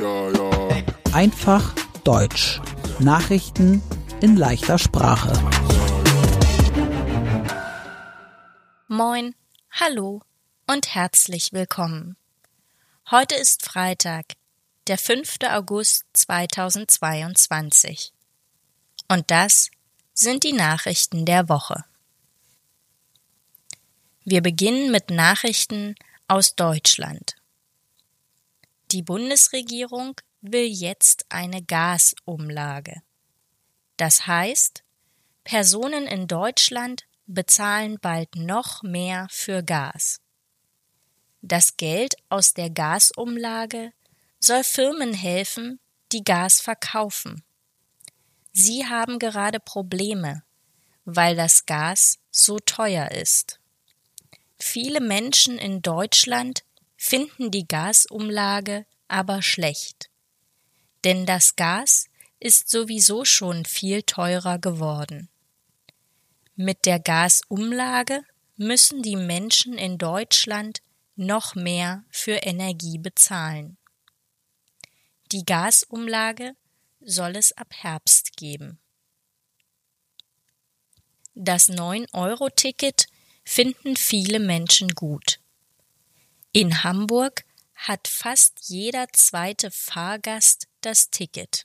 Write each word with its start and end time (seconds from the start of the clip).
Ja, 0.00 0.30
ja. 0.30 0.50
Einfach 1.12 1.74
Deutsch. 2.04 2.58
Nachrichten 3.00 3.82
in 4.22 4.34
leichter 4.34 4.78
Sprache. 4.78 5.30
Moin, 8.88 9.34
hallo 9.70 10.22
und 10.66 10.94
herzlich 10.94 11.52
willkommen. 11.52 12.16
Heute 13.10 13.34
ist 13.34 13.62
Freitag, 13.62 14.36
der 14.86 14.96
5. 14.96 15.36
August 15.50 16.06
2022. 16.14 18.14
Und 19.06 19.30
das 19.30 19.70
sind 20.14 20.44
die 20.44 20.54
Nachrichten 20.54 21.26
der 21.26 21.50
Woche. 21.50 21.84
Wir 24.24 24.40
beginnen 24.40 24.92
mit 24.92 25.10
Nachrichten 25.10 25.94
aus 26.26 26.56
Deutschland. 26.56 27.34
Die 28.92 29.02
Bundesregierung 29.02 30.20
will 30.40 30.66
jetzt 30.66 31.24
eine 31.28 31.62
Gasumlage. 31.62 33.02
Das 33.96 34.26
heißt, 34.26 34.82
Personen 35.44 36.08
in 36.08 36.26
Deutschland 36.26 37.04
bezahlen 37.26 37.98
bald 38.00 38.34
noch 38.34 38.82
mehr 38.82 39.28
für 39.30 39.62
Gas. 39.62 40.20
Das 41.40 41.76
Geld 41.76 42.16
aus 42.30 42.52
der 42.52 42.68
Gasumlage 42.68 43.92
soll 44.40 44.64
Firmen 44.64 45.14
helfen, 45.14 45.78
die 46.10 46.24
Gas 46.24 46.60
verkaufen. 46.60 47.44
Sie 48.52 48.86
haben 48.86 49.20
gerade 49.20 49.60
Probleme, 49.60 50.42
weil 51.04 51.36
das 51.36 51.64
Gas 51.64 52.18
so 52.32 52.58
teuer 52.58 53.12
ist. 53.12 53.60
Viele 54.58 55.00
Menschen 55.00 55.58
in 55.58 55.80
Deutschland 55.80 56.64
finden 57.02 57.50
die 57.50 57.66
Gasumlage 57.66 58.84
aber 59.08 59.40
schlecht. 59.40 60.10
Denn 61.02 61.24
das 61.24 61.56
Gas 61.56 62.10
ist 62.38 62.68
sowieso 62.68 63.24
schon 63.24 63.64
viel 63.64 64.02
teurer 64.02 64.58
geworden. 64.58 65.30
Mit 66.56 66.84
der 66.84 67.00
Gasumlage 67.00 68.22
müssen 68.58 69.02
die 69.02 69.16
Menschen 69.16 69.78
in 69.78 69.96
Deutschland 69.96 70.82
noch 71.16 71.54
mehr 71.54 72.04
für 72.10 72.34
Energie 72.34 72.98
bezahlen. 72.98 73.78
Die 75.32 75.46
Gasumlage 75.46 76.54
soll 77.00 77.36
es 77.36 77.52
ab 77.52 77.72
Herbst 77.72 78.36
geben. 78.36 78.78
Das 81.34 81.70
9-Euro-Ticket 81.70 83.06
finden 83.42 83.96
viele 83.96 84.38
Menschen 84.38 84.90
gut. 84.90 85.40
In 86.52 86.82
Hamburg 86.82 87.44
hat 87.76 88.08
fast 88.08 88.68
jeder 88.68 89.06
zweite 89.12 89.70
Fahrgast 89.70 90.66
das 90.80 91.10
Ticket. 91.10 91.64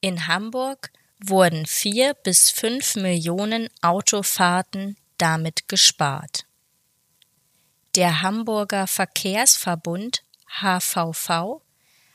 In 0.00 0.26
Hamburg 0.26 0.90
wurden 1.22 1.66
vier 1.66 2.14
bis 2.14 2.48
fünf 2.48 2.96
Millionen 2.96 3.68
Autofahrten 3.82 4.96
damit 5.18 5.68
gespart. 5.68 6.46
Der 7.94 8.22
Hamburger 8.22 8.86
Verkehrsverbund 8.86 10.22
HVV 10.62 11.60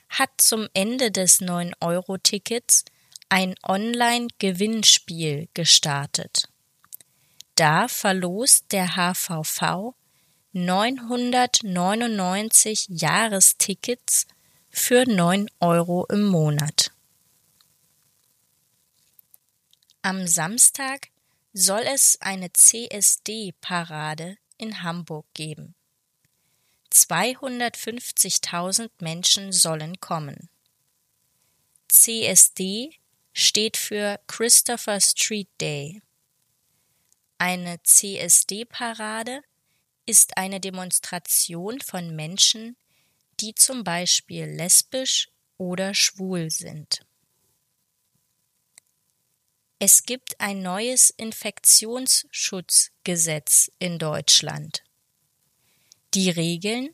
hat 0.10 0.32
zum 0.38 0.68
Ende 0.74 1.12
des 1.12 1.42
9-Euro-Tickets 1.42 2.86
ein 3.30 3.54
Online-Gewinnspiel 3.62 5.48
gestartet. 5.54 6.50
Da 7.54 7.88
verlost 7.88 8.72
der 8.72 8.96
HVV 8.96 9.94
999 10.54 12.88
Jahrestickets 12.90 14.26
für 14.72 15.08
9 15.08 15.48
Euro 15.60 16.08
im 16.08 16.24
Monat. 16.24 16.92
Am 20.02 20.26
Samstag 20.26 21.10
soll 21.54 21.82
es 21.82 22.18
eine 22.22 22.52
CSD-Parade 22.52 24.38
in 24.58 24.82
Hamburg 24.82 25.28
geben. 25.36 25.76
250.000 26.92 28.90
Menschen 29.02 29.52
sollen 29.52 30.00
kommen. 30.00 30.50
CSD 31.90 32.96
steht 33.34 33.78
für 33.78 34.20
Christopher 34.26 35.00
Street 35.00 35.50
Day. 35.62 36.02
Eine 37.38 37.80
CSD-Parade 37.84 39.44
ist 40.10 40.38
eine 40.38 40.60
Demonstration 40.60 41.80
von 41.82 42.16
Menschen, 42.16 42.76
die 43.40 43.54
zum 43.54 43.84
Beispiel 43.84 44.46
lesbisch 44.46 45.30
oder 45.58 45.94
schwul 45.94 46.50
sind. 46.50 47.06
Es 49.78 50.02
gibt 50.02 50.42
ein 50.42 50.64
neues 50.64 51.12
Infektionsschutzgesetz 51.12 53.70
in 53.78 54.00
Deutschland. 54.00 54.84
Die 56.16 56.32
Regeln 56.32 56.90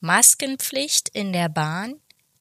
Maskenpflicht 0.00 1.10
in 1.10 1.34
der 1.34 1.50
Bahn, 1.50 2.00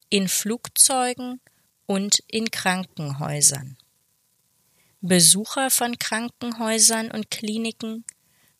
in 0.10 0.30
Flugzeugen 0.30 1.42
und 1.86 2.24
in 2.28 2.50
Krankenhäusern. 2.50 3.78
Besucher 5.02 5.70
von 5.70 6.00
Krankenhäusern 6.00 7.12
und 7.12 7.30
Kliniken 7.30 8.06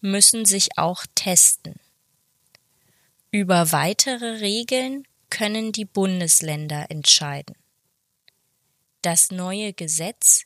müssen 0.02 0.46
sich 0.46 0.78
auch 0.78 1.06
testen. 1.16 1.80
Über 3.32 3.72
weitere 3.72 4.40
Regeln 4.40 5.08
können 5.30 5.72
die 5.72 5.86
Bundesländer 5.86 6.88
entscheiden. 6.90 7.56
Das 9.02 9.32
neue 9.32 9.72
Gesetz 9.74 10.44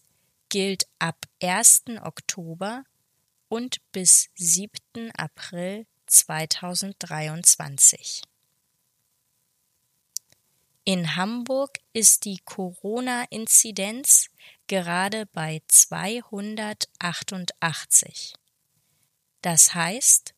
gilt 0.49 0.87
ab 0.99 1.25
1. 1.41 1.85
Oktober 2.03 2.83
und 3.47 3.79
bis 3.91 4.29
7. 4.35 5.09
April 5.15 5.87
2023. 6.07 8.21
In 10.85 11.15
Hamburg 11.15 11.79
ist 11.93 12.25
die 12.25 12.39
Corona-Inzidenz 12.43 14.29
gerade 14.67 15.25
bei 15.27 15.61
288. 15.67 18.33
Das 19.43 19.75
heißt, 19.75 20.33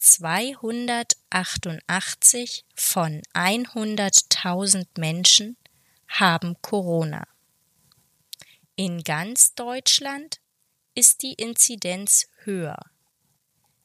288 0.00 2.64
von 2.76 3.20
100.000 3.34 4.86
Menschen 4.96 5.56
haben 6.06 6.56
Corona. 6.62 7.26
In 8.76 9.02
ganz 9.02 9.54
Deutschland 9.54 10.40
ist 10.94 11.22
die 11.22 11.32
Inzidenz 11.32 12.28
höher. 12.44 12.78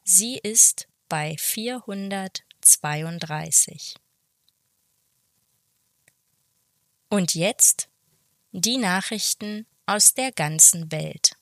Sie 0.04 0.38
ist 0.38 0.88
bei 1.08 1.36
432. 1.40 3.96
Und 7.10 7.34
jetzt 7.34 7.90
die 8.52 8.78
Nachrichten 8.78 9.66
aus 9.88 10.14
der 10.14 10.32
ganzen 10.32 10.92
Welt. 10.92 11.39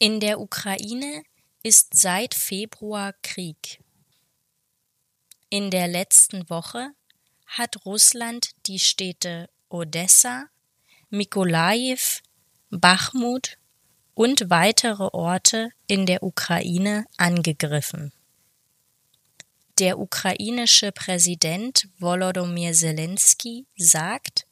In 0.00 0.20
der 0.20 0.38
Ukraine 0.38 1.24
ist 1.64 1.98
seit 1.98 2.32
Februar 2.32 3.14
Krieg. 3.20 3.82
In 5.50 5.72
der 5.72 5.88
letzten 5.88 6.48
Woche 6.48 6.92
hat 7.46 7.84
Russland 7.84 8.50
die 8.66 8.78
Städte 8.78 9.50
Odessa, 9.68 10.46
Mikolajew, 11.10 12.20
Bachmut 12.70 13.58
und 14.14 14.50
weitere 14.50 15.08
Orte 15.12 15.70
in 15.88 16.06
der 16.06 16.22
Ukraine 16.22 17.04
angegriffen. 17.16 18.12
Der 19.80 19.98
ukrainische 19.98 20.92
Präsident 20.92 21.88
Volodymyr 21.98 22.72
Zelensky 22.72 23.66
sagt, 23.76 24.46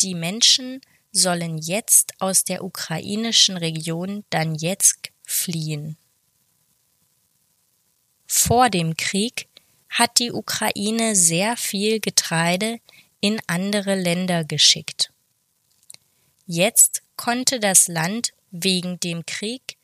die 0.00 0.14
Menschen 0.14 0.80
sollen 1.12 1.58
jetzt 1.58 2.12
aus 2.20 2.44
der 2.44 2.64
ukrainischen 2.64 3.56
Region 3.56 4.24
Donetsk 4.30 5.12
fliehen. 5.24 5.96
Vor 8.26 8.70
dem 8.70 8.96
Krieg 8.96 9.48
hat 9.88 10.18
die 10.18 10.30
Ukraine 10.30 11.16
sehr 11.16 11.56
viel 11.56 12.00
Getreide 12.00 12.78
in 13.20 13.40
andere 13.46 13.96
Länder 13.96 14.44
geschickt. 14.44 15.12
Jetzt 16.46 17.02
konnte 17.16 17.60
das 17.60 17.88
Land 17.88 18.32
wegen 18.50 18.98
dem 19.00 19.26
Krieg 19.26 19.76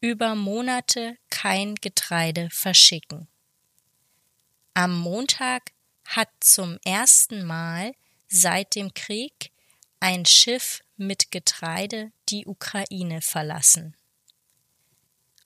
über 0.00 0.34
Monate 0.34 1.16
kein 1.28 1.74
Getreide 1.74 2.48
verschicken. 2.50 3.28
Am 4.74 4.98
Montag 4.98 5.72
hat 6.06 6.28
zum 6.40 6.78
ersten 6.84 7.44
Mal 7.44 7.92
seit 8.28 8.74
dem 8.74 8.94
Krieg 8.94 9.50
ein 10.00 10.24
Schiff 10.24 10.82
mit 10.96 11.30
Getreide 11.30 12.10
die 12.30 12.46
Ukraine 12.46 13.20
verlassen. 13.20 13.94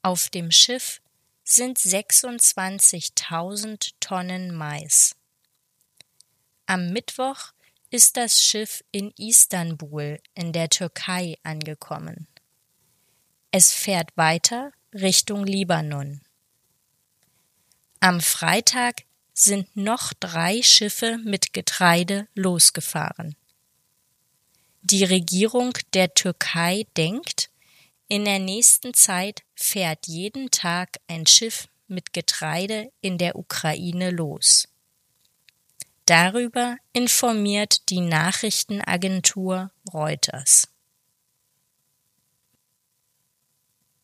Auf 0.01 0.31
dem 0.31 0.53
Schiff 0.53 1.03
sind 1.43 1.77
26.000 1.79 3.91
Tonnen 4.01 4.55
Mais. 4.55 5.17
Am 6.67 6.93
Mittwoch 6.93 7.53
ist 7.91 8.17
das 8.17 8.43
Schiff 8.43 8.83
in 8.93 9.13
Istanbul 9.19 10.19
in 10.35 10.53
der 10.53 10.71
Türkei 10.71 11.37
angekommen. 11.43 12.29
Es 13.51 13.73
fährt 13.73 14.17
weiter 14.17 14.71
Richtung 14.93 15.45
Libanon. 15.45 16.21
Am 18.01 18.21
Freitag 18.21 19.03
sind 19.33 19.77
noch 19.77 20.13
drei 20.13 20.61
Schiffe 20.63 21.19
mit 21.25 21.53
Getreide 21.53 22.29
losgefahren. 22.35 23.37
Die 24.87 25.05
Regierung 25.05 25.73
der 25.95 26.13
Türkei 26.13 26.87
denkt, 26.95 27.51
in 28.09 28.27
der 28.27 28.39
nächsten 28.39 28.93
Zeit 28.93 29.43
fährt 29.55 30.07
jeden 30.07 30.51
Tag 30.51 30.99
ein 31.09 31.27
Schiff 31.27 31.69
mit 31.89 32.13
Getreide 32.13 32.93
in 33.01 33.17
der 33.17 33.37
Ukraine 33.37 34.11
los. 34.11 34.69
Darüber 36.05 36.77
informiert 36.93 37.89
die 37.89 38.03
Nachrichtenagentur 38.03 39.71
Reuters. 39.91 40.69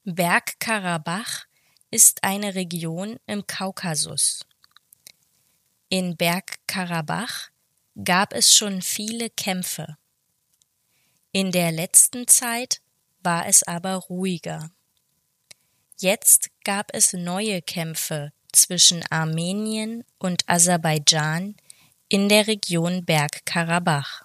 Bergkarabach 0.04 1.44
ist 1.90 2.24
eine 2.24 2.54
Region 2.54 3.18
im 3.26 3.46
Kaukasus. 3.46 4.46
In 5.90 6.16
Bergkarabach 6.16 7.50
gab 8.02 8.32
es 8.32 8.54
schon 8.54 8.80
viele 8.80 9.28
Kämpfe. 9.28 9.98
In 11.32 11.52
der 11.52 11.70
letzten 11.70 12.26
Zeit 12.26 12.80
war 13.22 13.46
es 13.46 13.62
aber 13.62 13.94
ruhiger. 13.94 14.72
Jetzt 15.96 16.50
gab 16.64 16.92
es 16.92 17.12
neue 17.12 17.62
Kämpfe 17.62 18.32
zwischen 18.50 19.04
Armenien 19.10 20.02
und 20.18 20.48
Aserbaidschan 20.48 21.54
in 22.08 22.28
der 22.28 22.48
Region 22.48 23.04
Bergkarabach. 23.04 24.24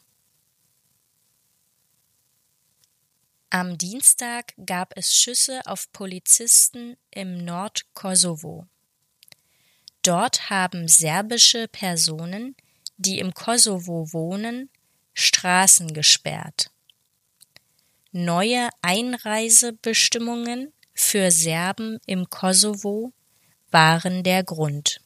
Am 3.51 3.77
Dienstag 3.77 4.53
gab 4.65 4.97
es 4.97 5.15
Schüsse 5.15 5.61
auf 5.65 5.91
Polizisten 5.91 6.97
im 7.11 7.37
Nordkosovo. 7.45 8.65
Dort 10.01 10.49
haben 10.49 10.87
serbische 10.87 11.67
Personen, 11.67 12.55
die 12.97 13.19
im 13.19 13.33
Kosovo 13.35 14.11
wohnen, 14.11 14.71
Straßen 15.13 15.93
gesperrt. 15.93 16.71
Neue 18.17 18.69
Einreisebestimmungen 18.81 20.71
für 20.93 21.31
Serben 21.31 21.99
im 22.05 22.29
Kosovo 22.29 23.11
waren 23.71 24.23
der 24.23 24.45
Grund. 24.45 25.01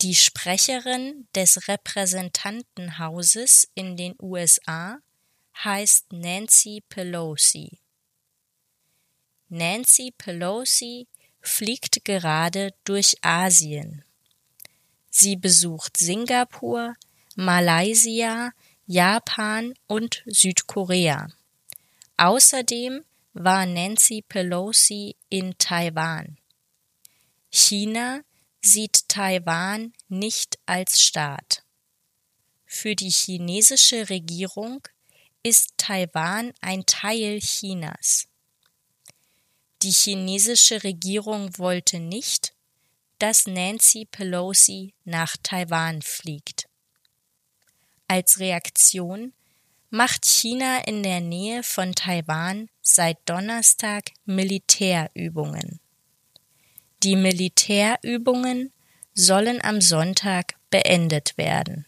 Die 0.00 0.16
Sprecherin 0.16 1.28
des 1.36 1.68
Repräsentantenhauses 1.68 3.70
in 3.74 3.96
den 3.96 4.16
USA 4.20 4.98
heißt 5.62 6.12
Nancy 6.12 6.82
Pelosi. 6.88 7.78
Nancy 9.48 10.12
Pelosi 10.18 11.06
fliegt 11.40 12.04
gerade 12.04 12.74
durch 12.82 13.14
Asien. 13.22 14.02
Sie 15.10 15.36
besucht 15.36 15.96
Singapur, 15.96 16.96
Malaysia, 17.36 18.50
Japan 18.90 19.74
und 19.86 20.22
Südkorea. 20.24 21.28
Außerdem 22.16 23.04
war 23.34 23.66
Nancy 23.66 24.24
Pelosi 24.26 25.14
in 25.28 25.58
Taiwan. 25.58 26.38
China 27.50 28.22
sieht 28.62 29.06
Taiwan 29.10 29.92
nicht 30.08 30.58
als 30.64 31.02
Staat. 31.02 31.64
Für 32.64 32.96
die 32.96 33.10
chinesische 33.10 34.08
Regierung 34.08 34.80
ist 35.42 35.74
Taiwan 35.76 36.54
ein 36.62 36.86
Teil 36.86 37.40
Chinas. 37.40 38.26
Die 39.82 39.92
chinesische 39.92 40.82
Regierung 40.82 41.58
wollte 41.58 42.00
nicht, 42.00 42.54
dass 43.18 43.46
Nancy 43.46 44.06
Pelosi 44.06 44.94
nach 45.04 45.36
Taiwan 45.42 46.00
fliegt. 46.00 46.67
Als 48.08 48.40
Reaktion 48.40 49.34
macht 49.90 50.24
China 50.24 50.84
in 50.86 51.02
der 51.02 51.20
Nähe 51.20 51.62
von 51.62 51.94
Taiwan 51.94 52.68
seit 52.80 53.18
Donnerstag 53.28 54.10
Militärübungen. 54.24 55.80
Die 57.02 57.16
Militärübungen 57.16 58.72
sollen 59.14 59.62
am 59.62 59.80
Sonntag 59.80 60.54
beendet 60.70 61.36
werden. 61.36 61.86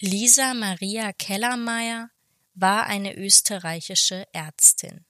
Lisa 0.00 0.54
Maria 0.54 1.12
Kellermeier 1.12 2.10
war 2.54 2.86
eine 2.86 3.16
österreichische 3.16 4.26
Ärztin. 4.32 5.04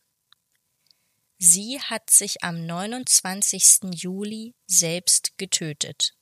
Sie 1.38 1.80
hat 1.80 2.10
sich 2.10 2.44
am 2.44 2.66
29. 2.66 3.94
Juli 3.94 4.54
selbst 4.66 5.38
getötet. 5.38 6.14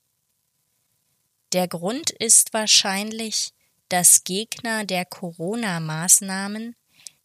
Der 1.53 1.67
Grund 1.67 2.11
ist 2.11 2.53
wahrscheinlich, 2.53 3.53
dass 3.89 4.23
Gegner 4.23 4.85
der 4.85 5.03
Corona-Maßnahmen 5.05 6.75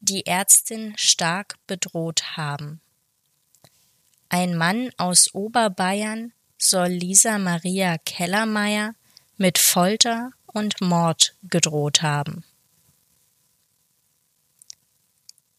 die 0.01 0.27
Ärztin 0.27 0.95
stark 0.97 1.57
bedroht 1.67 2.37
haben. 2.37 2.81
Ein 4.29 4.57
Mann 4.57 4.91
aus 4.97 5.33
Oberbayern 5.33 6.33
soll 6.59 6.89
Lisa 6.89 7.39
Maria 7.39 7.99
Kellermeier 7.99 8.95
mit 9.37 9.59
Folter 9.59 10.33
und 10.47 10.81
Mord 10.81 11.37
gedroht 11.45 12.03
haben. 12.03 12.45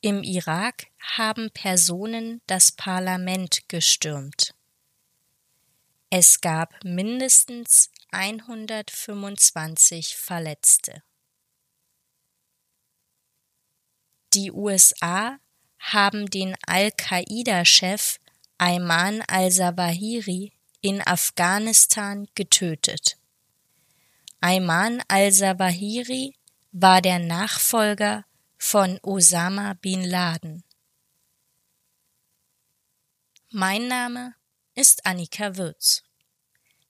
Im 0.01 0.23
Irak 0.23 0.87
haben 0.99 1.51
Personen 1.51 2.41
das 2.47 2.71
Parlament 2.71 3.69
gestürmt. 3.69 4.53
Es 6.09 6.41
gab 6.41 6.83
mindestens 6.83 7.91
125 8.11 10.15
Verletzte. 10.15 11.03
Die 14.33 14.51
USA 14.51 15.39
haben 15.79 16.29
den 16.29 16.55
Al-Qaida-Chef 16.65 18.19
Ayman 18.57 19.21
al-Zawahiri 19.27 20.53
in 20.81 21.01
Afghanistan 21.05 22.27
getötet. 22.35 23.17
Ayman 24.41 25.01
al-Zawahiri 25.07 26.35
war 26.71 27.01
der 27.01 27.19
Nachfolger 27.19 28.25
von 28.57 28.99
Osama 29.03 29.75
bin 29.75 30.03
Laden. 30.03 30.63
Mein 33.51 33.87
Name 33.87 34.35
ist 34.75 35.05
Annika 35.05 35.55
Würz. 35.55 36.03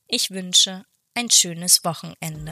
Ich 0.08 0.32
wünsche 0.32 0.86
ein 1.18 1.32
schönes 1.32 1.84
Wochenende. 1.84 2.52